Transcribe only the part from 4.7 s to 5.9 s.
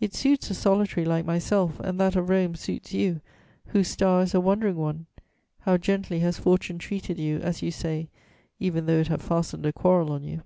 one. How